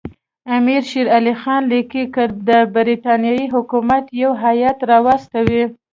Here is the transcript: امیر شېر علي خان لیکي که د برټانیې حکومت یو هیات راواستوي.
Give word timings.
امیر 0.57 0.81
شېر 0.91 1.07
علي 1.17 1.33
خان 1.41 1.61
لیکي 1.71 2.03
که 2.13 2.23
د 2.47 2.49
برټانیې 2.73 3.45
حکومت 3.55 4.05
یو 4.21 4.31
هیات 4.43 4.79
راواستوي. 4.89 5.63